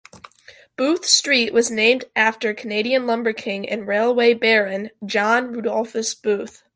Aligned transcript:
Booth 0.77 1.05
Street 1.05 1.53
was 1.53 1.69
named 1.69 2.05
after 2.15 2.55
Canadian 2.55 3.05
lumber 3.05 3.33
king 3.33 3.69
and 3.69 3.85
railway 3.87 4.33
baron 4.33 4.89
John 5.05 5.53
Rudolphus 5.53 6.19
Booth. 6.19 6.63